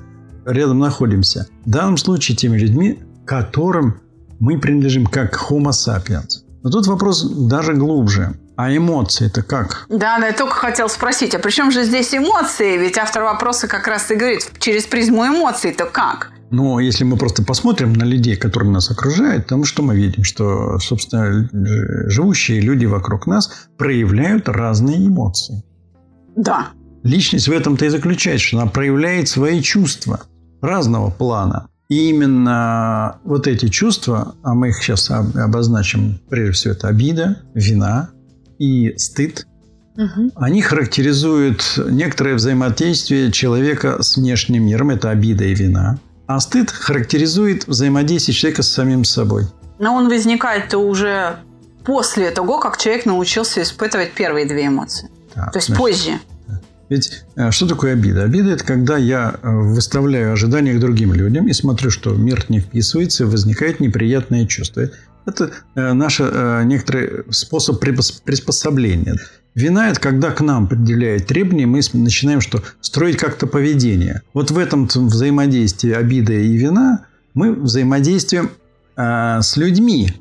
рядом 0.46 0.78
находимся. 0.78 1.46
В 1.66 1.70
данном 1.70 1.98
случае 1.98 2.36
теми 2.36 2.56
людьми, 2.56 3.00
которым 3.26 4.00
мы 4.38 4.58
принадлежим 4.58 5.06
как 5.06 5.34
Homo 5.50 5.70
sapiens. 5.70 6.42
Но 6.62 6.70
тут 6.70 6.86
вопрос 6.86 7.22
даже 7.22 7.74
глубже. 7.74 8.38
А 8.56 8.74
эмоции 8.74 9.26
это 9.26 9.42
как? 9.42 9.84
Да, 9.90 10.18
да, 10.18 10.28
я 10.28 10.32
только 10.32 10.54
хотел 10.54 10.88
спросить, 10.88 11.34
а 11.34 11.38
при 11.38 11.50
чем 11.50 11.70
же 11.70 11.84
здесь 11.84 12.14
эмоции? 12.14 12.78
Ведь 12.78 12.96
автор 12.96 13.24
вопроса 13.24 13.68
как 13.68 13.86
раз 13.86 14.10
и 14.10 14.14
говорит, 14.14 14.50
через 14.58 14.86
призму 14.86 15.26
эмоций, 15.26 15.72
то 15.72 15.84
как? 15.84 16.30
Но 16.50 16.78
если 16.78 17.04
мы 17.04 17.16
просто 17.16 17.42
посмотрим 17.42 17.92
на 17.92 18.04
людей, 18.04 18.36
которые 18.36 18.70
нас 18.70 18.90
окружают, 18.90 19.46
то 19.46 19.64
что 19.64 19.82
мы 19.82 19.96
видим? 19.96 20.22
Что, 20.22 20.78
собственно, 20.78 21.48
живущие 22.08 22.60
люди 22.60 22.86
вокруг 22.86 23.26
нас 23.26 23.68
проявляют 23.76 24.48
разные 24.48 25.06
эмоции. 25.06 25.64
Да. 26.36 26.68
Личность 27.02 27.48
в 27.48 27.52
этом-то 27.52 27.84
и 27.84 27.88
заключается, 27.88 28.46
что 28.46 28.60
она 28.60 28.70
проявляет 28.70 29.28
свои 29.28 29.60
чувства 29.60 30.20
разного 30.60 31.10
плана. 31.10 31.68
И 31.88 32.10
именно 32.10 33.18
вот 33.24 33.46
эти 33.46 33.68
чувства, 33.68 34.34
а 34.42 34.54
мы 34.54 34.70
их 34.70 34.82
сейчас 34.82 35.10
обозначим, 35.10 36.20
прежде 36.28 36.52
всего, 36.52 36.74
это 36.74 36.88
обида, 36.88 37.42
вина 37.54 38.10
и 38.58 38.94
стыд, 38.96 39.46
угу. 39.96 40.32
они 40.34 40.62
характеризуют 40.62 41.78
некоторое 41.88 42.34
взаимодействие 42.34 43.30
человека 43.30 44.02
с 44.02 44.16
внешним 44.16 44.66
миром, 44.66 44.90
это 44.90 45.10
обида 45.10 45.44
и 45.44 45.54
вина. 45.54 45.98
А 46.26 46.40
стыд 46.40 46.70
характеризует 46.70 47.66
взаимодействие 47.66 48.34
человека 48.34 48.62
с 48.62 48.68
самим 48.68 49.04
собой. 49.04 49.46
Но 49.78 49.94
он 49.94 50.08
возникает 50.08 50.74
уже 50.74 51.36
после 51.84 52.30
того, 52.30 52.58
как 52.58 52.78
человек 52.78 53.06
научился 53.06 53.62
испытывать 53.62 54.12
первые 54.12 54.46
две 54.46 54.66
эмоции. 54.66 55.08
Да, 55.34 55.46
То 55.50 55.58
есть 55.58 55.68
значит, 55.68 55.82
позже. 55.82 56.18
Ведь 56.88 57.24
э, 57.36 57.50
что 57.50 57.66
такое 57.66 57.92
обида? 57.92 58.24
Обида– 58.24 58.50
это 58.52 58.64
когда 58.64 58.96
я 58.96 59.34
э, 59.42 59.48
выставляю 59.48 60.32
ожидания 60.32 60.74
к 60.74 60.80
другим 60.80 61.12
людям 61.12 61.48
и 61.48 61.52
смотрю, 61.52 61.90
что 61.90 62.14
мир 62.14 62.44
не 62.48 62.60
вписывается, 62.60 63.26
возникает 63.26 63.80
неприятное 63.80 64.46
чувство. 64.46 64.90
Это 65.26 65.50
э, 65.74 65.92
наш 65.92 66.20
некоторый 66.20 67.24
способ 67.30 67.80
приспособления. 67.80 69.16
Вина– 69.56 69.88
это 69.90 69.98
когда 69.98 70.32
к 70.32 70.42
нам 70.42 70.68
предъявляют 70.68 71.26
требования, 71.26 71.64
мы 71.64 71.80
начинаем 71.94 72.42
что? 72.42 72.62
Строить 72.82 73.16
как-то 73.16 73.46
поведение. 73.46 74.20
Вот 74.34 74.50
в 74.50 74.58
этом 74.58 74.86
взаимодействии 74.86 75.92
обида 75.92 76.34
и 76.34 76.52
вина 76.56 77.06
мы 77.32 77.54
взаимодействуем 77.54 78.50
э, 78.96 79.38
с 79.40 79.56
людьми. 79.56 80.12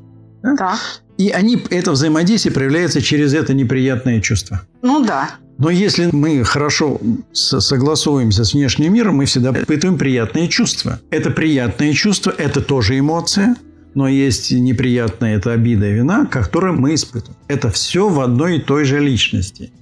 Да? 0.42 0.56
Так. 0.56 0.78
И 1.18 1.28
они, 1.28 1.62
это 1.68 1.92
взаимодействие 1.92 2.54
проявляется 2.54 3.02
через 3.02 3.34
это 3.34 3.52
неприятное 3.52 4.22
чувство. 4.22 4.62
Ну 4.80 5.04
да. 5.04 5.28
Но 5.58 5.68
если 5.68 6.08
мы 6.12 6.42
хорошо 6.42 6.98
согласуемся 7.32 8.42
с 8.44 8.54
внешним 8.54 8.94
миром, 8.94 9.16
мы 9.16 9.26
всегда 9.26 9.50
испытываем 9.52 9.98
приятные 9.98 10.48
чувства. 10.48 11.00
Это 11.10 11.30
приятные 11.30 11.92
чувства, 11.92 12.34
это 12.36 12.62
тоже 12.62 12.98
эмоция 12.98 13.56
но 13.96 14.06
есть 14.06 14.52
неприятная 14.52 15.36
это 15.36 15.52
обида 15.52 15.88
и 15.88 15.94
вина, 15.94 16.26
которую 16.26 16.74
мы 16.74 16.94
испытываем. 16.94 17.38
Это 17.48 17.70
все 17.70 18.10
в 18.10 18.20
одной 18.20 18.58
и 18.58 18.60
той 18.60 18.84
же 18.84 19.00
личности. 19.00 19.72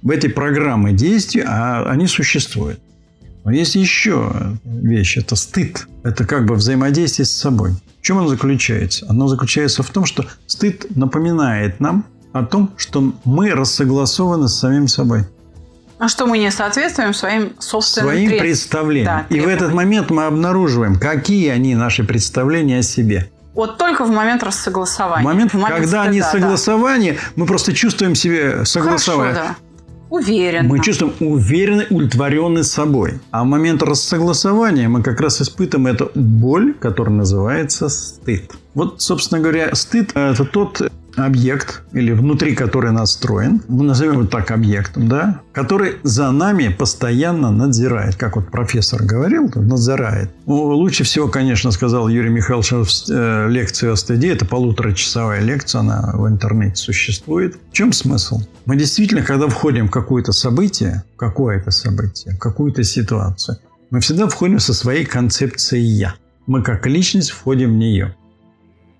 В 0.00 0.10
эти 0.10 0.28
программы 0.28 0.92
действий, 0.92 1.42
а 1.44 1.82
они 1.90 2.06
существуют. 2.06 2.80
Но 3.44 3.50
есть 3.50 3.74
еще 3.74 4.32
вещь, 4.64 5.16
это 5.16 5.34
стыд. 5.34 5.88
Это 6.04 6.24
как 6.24 6.46
бы 6.46 6.54
взаимодействие 6.54 7.26
с 7.26 7.32
собой. 7.32 7.72
В 8.00 8.02
чем 8.02 8.18
оно 8.18 8.28
заключается? 8.28 9.06
Оно 9.08 9.26
заключается 9.26 9.82
в 9.82 9.90
том, 9.90 10.04
что 10.04 10.24
стыд 10.46 10.86
напоминает 10.96 11.80
нам 11.80 12.06
о 12.32 12.44
том, 12.44 12.70
что 12.76 13.12
мы 13.24 13.50
рассогласованы 13.50 14.46
с 14.46 14.54
самим 14.54 14.86
собой. 14.86 15.24
А 16.02 16.08
что 16.08 16.26
мы 16.26 16.38
не 16.38 16.50
соответствуем 16.50 17.14
своим 17.14 17.52
собственным 17.60 18.10
Своим 18.10 18.28
треб... 18.30 18.40
представлениям. 18.40 19.24
Да, 19.28 19.36
и 19.36 19.38
в 19.38 19.46
этот 19.46 19.72
момент 19.72 20.10
мы 20.10 20.24
обнаруживаем, 20.24 20.96
какие 20.98 21.50
они 21.50 21.76
наши 21.76 22.02
представления 22.02 22.80
о 22.80 22.82
себе. 22.82 23.30
Вот 23.54 23.78
только 23.78 24.04
в 24.04 24.10
момент 24.10 24.42
рассогласования. 24.42 25.22
В 25.22 25.32
момент, 25.32 25.52
в 25.52 25.58
момент 25.60 25.80
когда 25.80 26.02
они 26.02 26.20
согласования, 26.20 27.12
да. 27.12 27.18
мы 27.36 27.46
просто 27.46 27.72
чувствуем 27.72 28.16
себе 28.16 28.64
согласование. 28.64 29.34
Хорошо, 29.34 29.54
да. 29.60 30.16
Уверенно. 30.16 30.68
Мы 30.68 30.80
чувствуем 30.80 31.14
уверенно, 31.20 31.84
удовлетворены 31.88 32.64
собой. 32.64 33.20
А 33.30 33.44
в 33.44 33.46
момент 33.46 33.80
рассогласования 33.84 34.88
мы 34.88 35.04
как 35.04 35.20
раз 35.20 35.40
испытываем 35.40 35.86
эту 35.86 36.10
боль, 36.16 36.74
которая 36.74 37.14
называется 37.14 37.88
стыд. 37.88 38.50
Вот, 38.74 39.00
собственно 39.00 39.40
говоря, 39.40 39.72
стыд– 39.76 40.10
это 40.16 40.44
тот 40.46 40.82
объект, 41.16 41.82
или 41.92 42.12
внутри 42.12 42.54
который 42.54 42.92
настроен, 42.92 43.62
мы 43.68 43.84
назовем 43.84 44.14
его 44.14 44.26
так 44.26 44.50
объектом, 44.50 45.08
да, 45.08 45.40
который 45.52 45.96
за 46.02 46.30
нами 46.30 46.68
постоянно 46.68 47.50
надзирает. 47.50 48.16
Как 48.16 48.36
вот 48.36 48.50
профессор 48.50 49.02
говорил, 49.02 49.50
надзирает. 49.54 50.30
Ну, 50.46 50.54
лучше 50.54 51.04
всего, 51.04 51.28
конечно, 51.28 51.70
сказал 51.70 52.08
Юрий 52.08 52.30
Михайлович, 52.30 52.72
э, 53.10 53.48
лекцию 53.48 53.92
о 53.92 53.96
стыде. 53.96 54.32
Это 54.32 54.44
полуторачасовая 54.44 55.40
лекция, 55.40 55.80
она 55.80 56.12
в 56.14 56.26
интернете 56.28 56.76
существует. 56.76 57.56
В 57.70 57.72
чем 57.72 57.92
смысл? 57.92 58.40
Мы 58.64 58.76
действительно, 58.76 59.22
когда 59.22 59.48
входим 59.48 59.88
в 59.88 59.90
какое-то 59.90 60.32
событие, 60.32 61.04
какое-то 61.16 61.70
событие, 61.70 62.36
какую-то 62.36 62.82
ситуацию, 62.84 63.58
мы 63.90 64.00
всегда 64.00 64.28
входим 64.28 64.58
со 64.58 64.72
своей 64.72 65.04
концепцией 65.04 65.82
«я». 65.82 66.14
Мы 66.46 66.62
как 66.62 66.86
личность 66.86 67.30
входим 67.30 67.72
в 67.72 67.76
нее. 67.76 68.16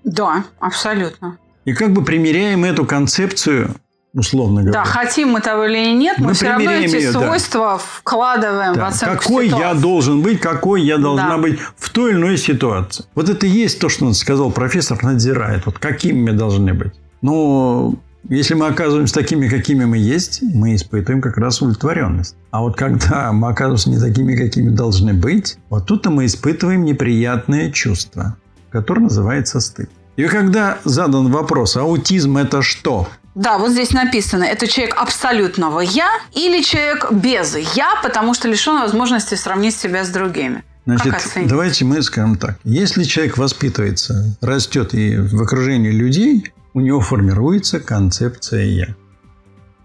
Да, 0.04 0.44
абсолютно. 0.60 1.38
И 1.64 1.72
как 1.74 1.92
бы 1.92 2.04
примеряем 2.04 2.64
эту 2.64 2.84
концепцию 2.84 3.74
условно 4.14 4.62
говоря. 4.62 4.84
Да, 4.84 4.84
хотим 4.84 5.30
мы 5.30 5.40
того 5.40 5.64
или 5.64 5.94
нет, 5.94 6.18
мы, 6.18 6.28
мы 6.28 6.34
все 6.34 6.50
равно 6.50 6.70
эти 6.70 6.96
ее, 6.96 7.12
свойства 7.12 7.72
да. 7.72 7.78
вкладываем 7.78 8.74
да. 8.74 8.84
в 8.84 8.88
оценку 8.88 9.16
Какой 9.16 9.46
ситуации. 9.46 9.66
я 9.66 9.74
должен 9.74 10.22
быть, 10.22 10.40
какой 10.40 10.82
я 10.82 10.98
должна 10.98 11.36
да. 11.36 11.38
быть 11.38 11.58
в 11.76 11.90
той 11.90 12.10
или 12.10 12.18
иной 12.18 12.36
ситуации. 12.36 13.04
Вот 13.14 13.28
это 13.28 13.46
и 13.46 13.50
есть 13.50 13.80
то, 13.80 13.88
что 13.88 14.12
сказал 14.12 14.50
профессор, 14.50 15.02
надзирает. 15.02 15.66
Вот 15.66 15.78
какими 15.78 16.30
мы 16.30 16.32
должны 16.32 16.74
быть. 16.74 16.92
Но 17.22 17.94
если 18.28 18.54
мы 18.54 18.66
оказываемся 18.66 19.14
такими, 19.14 19.48
какими 19.48 19.84
мы 19.84 19.98
есть, 19.98 20.42
мы 20.42 20.74
испытываем 20.74 21.20
как 21.20 21.38
раз 21.38 21.60
удовлетворенность. 21.60 22.36
А 22.50 22.60
вот 22.60 22.76
когда 22.76 23.32
мы 23.32 23.48
оказываемся 23.48 23.90
не 23.90 23.98
такими, 23.98 24.36
какими 24.36 24.68
должны 24.68 25.14
быть, 25.14 25.58
вот 25.70 25.86
тут-то 25.86 26.10
мы 26.10 26.26
испытываем 26.26 26.84
неприятные 26.84 27.72
чувства, 27.72 28.36
которое 28.70 29.02
называется 29.02 29.60
стыд. 29.60 29.90
И 30.16 30.26
когда 30.26 30.78
задан 30.84 31.30
вопрос, 31.30 31.76
аутизм 31.76 32.36
это 32.36 32.62
что? 32.62 33.08
Да, 33.34 33.56
вот 33.56 33.70
здесь 33.70 33.92
написано, 33.92 34.44
это 34.44 34.66
человек 34.66 34.94
абсолютного 34.98 35.80
«я» 35.80 36.10
или 36.34 36.62
человек 36.62 37.10
без 37.12 37.56
«я», 37.56 37.94
потому 38.02 38.34
что 38.34 38.48
лишен 38.48 38.78
возможности 38.80 39.36
сравнить 39.36 39.74
себя 39.74 40.04
с 40.04 40.10
другими. 40.10 40.64
Значит, 40.84 41.14
давайте 41.46 41.86
мы 41.86 42.02
скажем 42.02 42.36
так. 42.36 42.58
Если 42.64 43.04
человек 43.04 43.38
воспитывается, 43.38 44.36
растет 44.42 44.92
и 44.92 45.16
в 45.16 45.40
окружении 45.40 45.90
людей, 45.90 46.52
у 46.74 46.80
него 46.80 47.00
формируется 47.00 47.80
концепция 47.80 48.64
«я». 48.64 48.94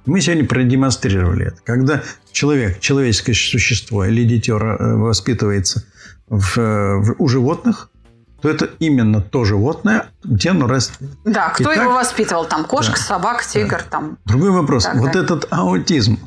Мы 0.06 0.22
сегодня 0.22 0.46
продемонстрировали 0.46 1.48
это. 1.48 1.58
Когда 1.66 2.04
человек, 2.32 2.80
человеческое 2.80 3.34
существо 3.34 4.06
или 4.06 4.24
дитё 4.24 4.58
э, 4.58 4.96
воспитывается 4.96 5.84
в, 6.30 6.56
в, 6.58 7.16
у 7.18 7.28
животных, 7.28 7.90
то 8.41 8.50
это 8.50 8.70
именно 8.79 9.22
то 9.22 9.46
животное, 9.46 10.08
где 10.24 10.51
оно 10.51 10.67
растет. 10.67 10.98
Да, 11.25 11.50
кто 11.50 11.74
Итак, 11.74 11.84
его 11.84 11.94
воспитывал? 11.94 12.46
Там 12.46 12.65
кошка, 12.65 12.96
да, 12.96 13.01
собака, 13.01 13.44
тигр. 13.44 13.77
Да. 13.77 13.89
Там, 13.89 14.17
Другой 14.25 14.51
вопрос. 14.51 14.88
Вот 14.94 15.12
далее. 15.12 15.24
этот 15.24 15.48
аутизм, 15.51 16.20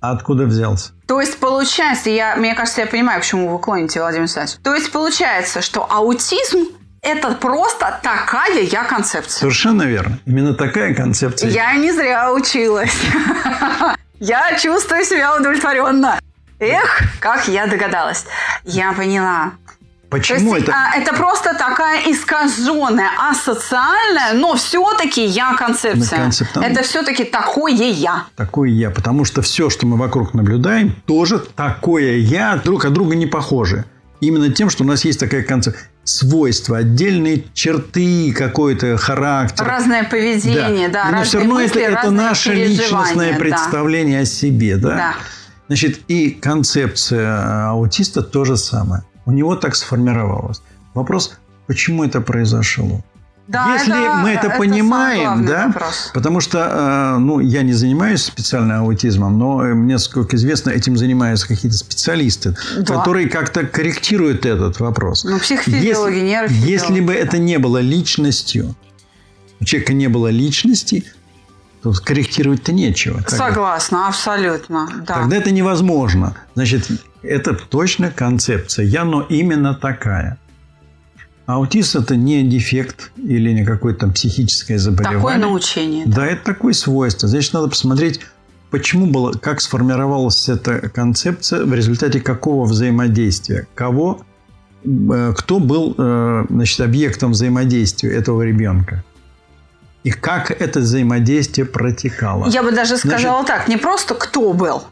откуда 0.00 0.44
взялся? 0.44 0.92
То 1.06 1.20
есть 1.20 1.38
получается, 1.38 2.10
я, 2.10 2.36
мне 2.36 2.54
кажется, 2.54 2.80
я 2.80 2.86
понимаю, 2.86 3.20
почему 3.20 3.48
вы 3.52 3.58
клоните, 3.58 4.00
Владимир 4.00 4.22
Александрович. 4.22 4.58
То 4.62 4.74
есть 4.74 4.90
получается, 4.90 5.62
что 5.62 5.86
аутизм 5.88 6.66
это 7.02 7.32
просто 7.34 8.00
такая 8.02 8.62
я 8.62 8.82
концепция. 8.84 9.40
Совершенно 9.40 9.82
верно. 9.82 10.18
Именно 10.26 10.54
такая 10.54 10.94
концепция. 10.94 11.50
Я 11.50 11.74
не 11.76 11.92
зря 11.92 12.32
училась. 12.32 12.92
Я 14.18 14.58
чувствую 14.58 15.04
себя 15.04 15.36
удовлетворенно. 15.36 16.18
Эх, 16.58 17.02
как 17.20 17.48
я 17.48 17.66
догадалась. 17.66 18.24
Я 18.64 18.94
поняла. 18.94 19.52
Почему 20.18 20.54
есть, 20.54 20.68
это? 20.68 20.76
А, 20.76 20.96
это 20.96 21.14
просто 21.14 21.54
такая 21.54 22.10
искаженная, 22.10 23.10
асоциальная, 23.30 24.34
но 24.34 24.54
все-таки 24.56 25.24
я 25.24 25.54
концепция. 25.54 26.18
Концепт... 26.18 26.56
Это 26.56 26.82
все-таки 26.82 27.24
такое 27.24 27.72
я. 27.72 28.24
Такое 28.36 28.70
я. 28.70 28.90
Потому 28.90 29.24
что 29.24 29.42
все, 29.42 29.70
что 29.70 29.86
мы 29.86 29.96
вокруг 29.96 30.34
наблюдаем, 30.34 30.94
тоже 31.06 31.38
такое 31.38 32.16
я, 32.16 32.56
друг 32.56 32.84
от 32.84 32.92
друга 32.92 33.14
не 33.14 33.26
похожи. 33.26 33.84
Именно 34.20 34.50
тем, 34.50 34.70
что 34.70 34.84
у 34.84 34.86
нас 34.86 35.04
есть 35.04 35.20
такая 35.20 35.42
концепция 35.42 35.88
свойства, 36.06 36.78
отдельные 36.78 37.44
черты, 37.52 38.32
какой-то 38.32 38.96
характер. 38.96 39.64
Разное 39.66 40.04
поведение, 40.04 40.88
да. 40.88 41.10
да 41.10 41.18
Но 41.18 41.24
все 41.24 41.38
равно 41.38 41.54
мысли, 41.54 41.82
это, 41.82 41.98
это 41.98 42.10
наше 42.10 42.54
личностное 42.54 43.32
да. 43.32 43.38
представление 43.38 44.20
о 44.20 44.24
себе. 44.24 44.76
Да? 44.76 44.96
да. 44.96 45.14
Значит, 45.66 46.00
и 46.08 46.30
концепция 46.30 47.70
аутиста 47.70 48.22
то 48.22 48.44
же 48.44 48.56
самое. 48.56 49.02
У 49.26 49.32
него 49.32 49.56
так 49.56 49.76
сформировалось. 49.76 50.62
Вопрос, 50.94 51.38
почему 51.66 52.04
это 52.04 52.20
произошло? 52.20 53.02
Да, 53.48 53.74
Если 53.74 53.92
это, 53.92 54.16
мы 54.16 54.30
это, 54.30 54.46
это 54.48 54.58
понимаем, 54.58 55.46
да, 55.46 55.68
вопрос. 55.68 56.10
потому 56.12 56.40
что, 56.40 57.14
э, 57.16 57.18
ну, 57.18 57.38
я 57.38 57.62
не 57.62 57.74
занимаюсь 57.74 58.24
специально 58.24 58.80
аутизмом, 58.80 59.38
но 59.38 59.58
мне, 59.58 59.98
сколько 59.98 60.34
известно, 60.34 60.70
этим 60.70 60.96
занимаются 60.96 61.46
какие-то 61.46 61.76
специалисты, 61.76 62.56
да. 62.76 62.96
которые 62.96 63.28
как-то 63.28 63.64
корректируют 63.64 64.46
этот 64.46 64.80
вопрос. 64.80 65.22
Ну, 65.22 65.38
психофизиологи, 65.38 66.16
если, 66.16 66.54
если 66.54 67.00
бы 67.00 67.12
это 67.12 67.38
не 67.38 67.58
было 67.58 67.78
личностью, 67.78 68.74
у 69.60 69.64
человека 69.64 69.92
не 69.92 70.08
было 70.08 70.26
личности, 70.26 71.04
то 71.86 72.02
корректировать-то 72.02 72.72
нечего. 72.72 73.22
Согласна, 73.28 74.08
абсолютно. 74.08 74.88
Да. 75.06 75.20
Тогда 75.20 75.36
это 75.36 75.52
невозможно. 75.52 76.34
Значит, 76.56 76.90
это 77.22 77.54
точно 77.54 78.10
концепция. 78.10 78.84
Я, 78.86 79.04
но 79.04 79.22
именно 79.22 79.72
такая. 79.72 80.36
Аутист– 81.46 81.94
это 81.94 82.16
не 82.16 82.42
дефект 82.42 83.12
или 83.16 83.52
не 83.52 83.64
какое-то 83.64 84.00
там 84.00 84.12
психическое 84.12 84.78
заболевание. 84.78 85.20
Такое 85.20 85.36
научение. 85.36 86.06
Да, 86.06 86.16
да 86.16 86.26
это 86.26 86.44
такое 86.44 86.72
свойство. 86.72 87.28
Значит, 87.28 87.52
надо 87.52 87.68
посмотреть, 87.68 88.20
почему 88.72 89.06
было, 89.06 89.30
как 89.30 89.60
сформировалась 89.60 90.48
эта 90.48 90.88
концепция, 90.88 91.64
в 91.64 91.72
результате 91.72 92.20
какого 92.20 92.64
взаимодействия, 92.64 93.68
кого, 93.76 94.22
э, 94.82 95.34
кто 95.36 95.60
был 95.60 95.94
э, 95.96 96.46
значит, 96.50 96.80
объектом 96.80 97.30
взаимодействия 97.30 98.10
этого 98.10 98.42
ребенка. 98.42 99.04
И 100.06 100.12
как 100.12 100.52
это 100.52 100.78
взаимодействие 100.78 101.66
протекало. 101.66 102.46
Я 102.48 102.62
бы 102.62 102.70
даже 102.70 102.96
сказала 102.96 103.42
значит, 103.42 103.46
так, 103.48 103.66
не 103.66 103.76
просто 103.76 104.14
кто 104.14 104.52
был, 104.52 104.84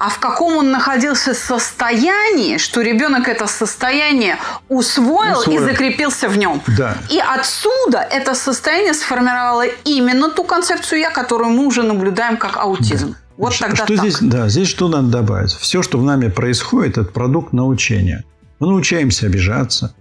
а 0.00 0.10
в 0.10 0.18
каком 0.18 0.56
он 0.56 0.72
находился 0.72 1.34
состоянии, 1.34 2.58
что 2.58 2.80
ребенок 2.80 3.28
это 3.28 3.46
состояние 3.46 4.38
усвоил, 4.68 5.38
усвоил. 5.38 5.62
и 5.62 5.64
закрепился 5.64 6.28
в 6.28 6.36
нем. 6.36 6.60
Да. 6.76 6.96
И 7.08 7.20
отсюда 7.20 7.98
это 7.98 8.34
состояние 8.34 8.94
сформировало 8.94 9.66
именно 9.84 10.30
ту 10.30 10.42
концепцию 10.42 10.98
я, 10.98 11.10
которую 11.10 11.50
мы 11.50 11.64
уже 11.64 11.84
наблюдаем 11.84 12.36
как 12.36 12.56
аутизм. 12.56 13.12
Да. 13.12 13.16
Вот 13.36 13.52
что, 13.52 13.68
тогда 13.68 13.84
что 13.84 13.94
так. 13.94 13.98
здесь, 13.98 14.18
да, 14.20 14.48
здесь 14.48 14.66
что 14.66 14.88
надо 14.88 15.06
добавить? 15.06 15.52
Все, 15.52 15.84
что 15.84 15.98
в 15.98 16.02
нами 16.02 16.26
происходит, 16.26 16.98
это 16.98 17.12
продукт 17.12 17.52
научения. 17.52 18.24
Мы 18.58 18.66
научаемся 18.66 19.26
обижаться, 19.26 19.94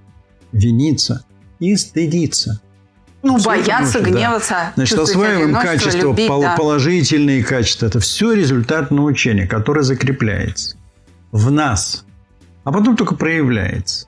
виниться 0.51 1.23
и 1.59 1.75
стыдиться. 1.75 2.61
Ну, 3.25 3.37
все 3.37 3.49
бояться, 3.49 4.01
гневаться. 4.01 4.53
Да. 4.53 4.71
Значит, 4.75 4.99
осваиваем 4.99 5.55
качества, 5.55 6.09
любить, 6.09 6.27
пол- 6.27 6.43
да. 6.43 6.55
положительные 6.55 7.43
качества. 7.43 7.87
Это 7.87 7.99
все 7.99 8.33
результат 8.33 8.91
научения, 8.91 9.47
которое 9.47 9.81
закрепляется 9.81 10.75
в 11.31 11.49
нас, 11.49 12.05
а 12.63 12.71
потом 12.71 12.95
только 12.95 13.15
проявляется. 13.15 14.05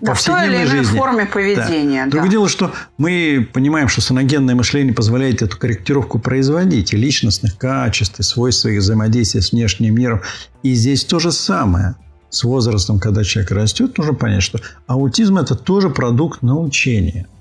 Да, 0.00 0.14
в 0.14 0.24
той 0.24 0.48
или 0.48 0.64
иной 0.64 0.82
форме 0.82 1.26
поведения. 1.26 2.06
Да. 2.06 2.10
Другое 2.10 2.30
дело, 2.30 2.48
что 2.48 2.72
мы 2.98 3.48
понимаем, 3.52 3.86
что 3.86 4.00
саногенное 4.00 4.56
мышление 4.56 4.94
позволяет 4.94 5.42
эту 5.42 5.56
корректировку 5.56 6.18
производить 6.18 6.92
и 6.92 6.96
личностных 6.96 7.56
качеств, 7.56 8.18
и 8.18 8.24
свойств 8.24 8.66
их 8.66 8.80
взаимодействия 8.80 9.42
с 9.42 9.52
внешним 9.52 9.94
миром. 9.94 10.22
И 10.64 10.74
здесь 10.74 11.04
то 11.04 11.20
же 11.20 11.30
самое. 11.30 11.94
С 12.30 12.42
возрастом, 12.42 12.98
когда 12.98 13.22
человек 13.22 13.52
растет, 13.52 13.96
нужно 13.98 14.14
понять, 14.14 14.42
что 14.42 14.58
аутизм– 14.88 15.38
это 15.38 15.54
тоже 15.54 15.88
продукт 15.88 16.42
научения– 16.42 17.28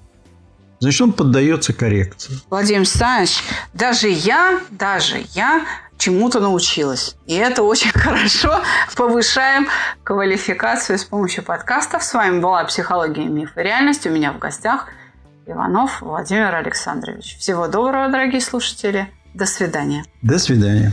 значит, 0.80 1.02
он 1.02 1.14
поддается 1.14 1.74
коррекции. 1.74 2.40
Владимир 2.50 2.80
Александрович, 2.80 3.40
даже 3.74 4.10
я, 4.10 4.60
даже 4.72 5.26
я 5.34 5.66
чему-то 5.98 6.40
научилась. 6.40 7.16
И 7.28 7.36
это 7.36 7.64
очень 7.64 7.92
хорошо. 7.94 8.62
Повышаем 8.96 9.68
квалификацию 10.04 10.98
с 10.98 11.04
помощью 11.04 11.44
подкастов. 11.44 12.04
С 12.04 12.14
вами 12.14 12.40
была 12.40 12.64
«Психология, 12.64 13.26
миф 13.26 13.52
и 13.58 13.62
реальность». 13.62 14.08
У 14.08 14.10
меня 14.10 14.32
в 14.32 14.40
гостях 14.40 14.88
Иванов 15.46 16.02
Владимир 16.02 16.56
Александрович. 16.56 17.38
Всего 17.40 17.68
доброго, 17.68 18.10
дорогие 18.10 18.42
слушатели. 18.42 19.10
До 19.34 19.46
свидания. 19.46 20.06
До 20.22 20.40
свидания. 20.40 20.92